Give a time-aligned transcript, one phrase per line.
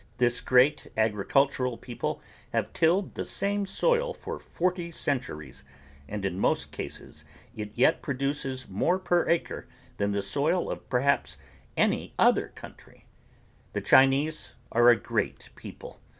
[0.17, 5.63] This great agricultural people have tilled the same soil for forty centuries
[6.09, 7.23] and in most cases
[7.55, 9.67] it yet produces more per acre
[9.97, 11.37] than the soil of perhaps
[11.77, 13.05] any other country.
[13.73, 15.99] The Chinese are a great people.